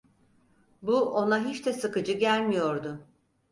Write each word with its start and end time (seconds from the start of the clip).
Bu, 0.81 0.99
ona 1.11 1.45
hiç 1.45 1.65
de 1.65 1.73
sıkıcı 1.73 2.11
gelmiyordu. 2.13 3.05